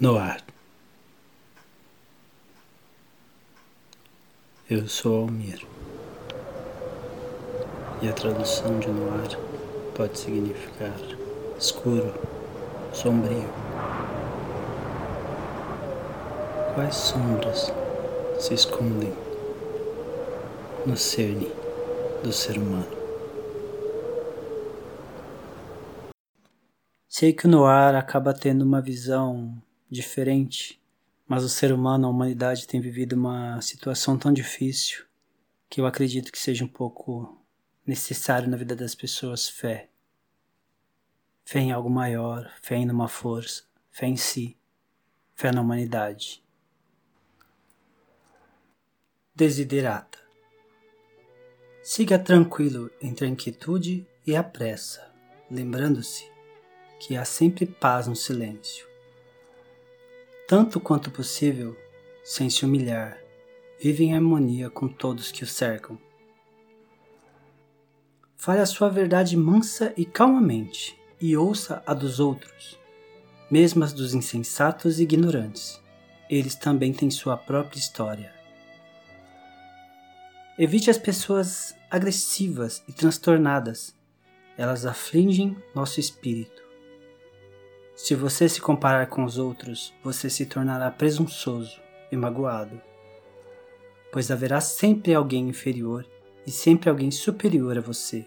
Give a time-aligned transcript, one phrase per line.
[0.00, 0.42] no ar.
[4.70, 5.66] Eu sou Almir.
[8.00, 9.38] E a tradução de noir
[9.94, 10.94] pode significar
[11.58, 12.14] escuro,
[12.94, 13.50] sombrio.
[16.74, 17.70] Quais sombras
[18.38, 19.12] se escondem
[20.86, 21.52] no cerne
[22.22, 22.88] do ser humano?
[27.06, 29.60] Sei que o noir acaba tendo uma visão
[29.90, 30.80] diferente,
[31.26, 35.04] mas o ser humano, a humanidade tem vivido uma situação tão difícil
[35.68, 37.40] que eu acredito que seja um pouco
[37.86, 39.88] necessário na vida das pessoas fé.
[41.44, 44.56] Fé em algo maior, fé em uma força, fé em si,
[45.34, 46.44] fé na humanidade.
[49.34, 50.18] Desiderata.
[51.82, 55.10] Siga tranquilo entre a inquietude e a pressa,
[55.50, 56.30] lembrando-se
[57.00, 58.89] que há sempre paz no silêncio
[60.50, 61.76] tanto quanto possível,
[62.24, 63.16] sem se humilhar,
[63.80, 65.96] vive em harmonia com todos que o cercam.
[68.36, 72.76] Fale a sua verdade mansa e calmamente, e ouça a dos outros,
[73.48, 75.80] mesmo as dos insensatos e ignorantes.
[76.28, 78.34] Eles também têm sua própria história.
[80.58, 83.94] Evite as pessoas agressivas e transtornadas.
[84.58, 86.69] Elas afligem nosso espírito.
[88.02, 91.78] Se você se comparar com os outros, você se tornará presunçoso
[92.10, 92.80] e magoado,
[94.10, 96.06] pois haverá sempre alguém inferior
[96.46, 98.24] e sempre alguém superior a você.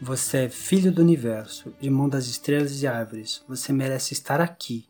[0.00, 4.86] Você é filho do universo, irmão das estrelas e árvores, você merece estar aqui.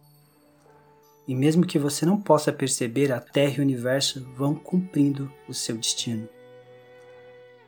[1.27, 5.55] E mesmo que você não possa perceber, a Terra e o universo vão cumprindo o
[5.55, 6.29] seu destino.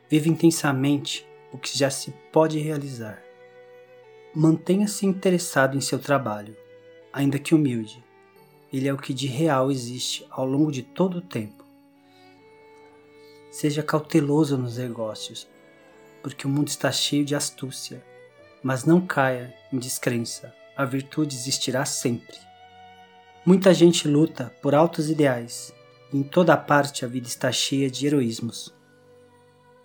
[0.07, 3.26] Vive intensamente o que já se pode realizar.
[4.39, 6.55] Mantenha-se interessado em seu trabalho,
[7.11, 8.05] ainda que humilde.
[8.71, 11.65] Ele é o que de real existe ao longo de todo o tempo.
[13.49, 15.47] Seja cauteloso nos negócios,
[16.21, 18.05] porque o mundo está cheio de astúcia,
[18.61, 22.37] mas não caia em descrença, a virtude existirá sempre.
[23.43, 25.73] Muita gente luta por altos ideais,
[26.13, 28.71] e em toda parte a vida está cheia de heroísmos.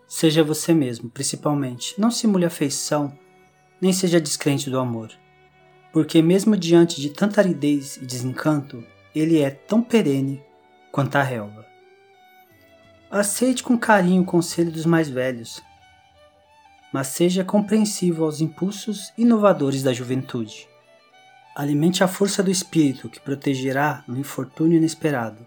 [0.07, 3.19] Seja você mesmo, principalmente, não simule afeição
[3.83, 5.11] nem seja descrente do amor,
[5.93, 10.41] porque, mesmo diante de tanta aridez e desencanto, ele é tão perene
[10.93, 11.67] quanto a relva.
[13.11, 15.61] Aceite com carinho o conselho dos mais velhos,
[16.93, 20.69] mas seja compreensivo aos impulsos inovadores da juventude.
[21.57, 25.45] Alimente a força do espírito que protegerá no infortúnio inesperado,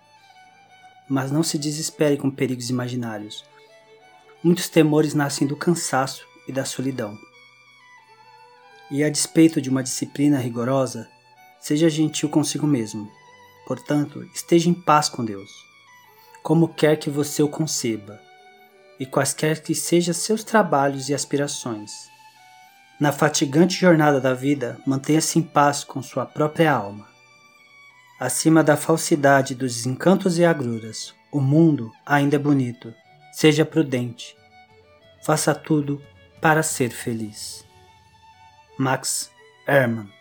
[1.08, 3.46] mas não se desespere com perigos imaginários.
[4.44, 7.18] Muitos temores nascem do cansaço e da solidão.
[8.90, 11.08] E a despeito de uma disciplina rigorosa,
[11.60, 13.12] seja gentil consigo mesmo.
[13.66, 15.50] Portanto, esteja em paz com Deus,
[16.44, 18.22] como quer que você o conceba,
[19.00, 21.92] e quaisquer que sejam seus trabalhos e aspirações.
[23.00, 27.08] Na fatigante jornada da vida, mantenha-se em paz com sua própria alma.
[28.20, 32.94] Acima da falsidade dos desencantos e agruras, o mundo ainda é bonito.
[33.34, 34.38] Seja prudente.
[35.26, 36.02] Faça tudo
[36.40, 37.65] para ser feliz.
[38.78, 39.32] Max
[39.66, 40.12] Ehrmann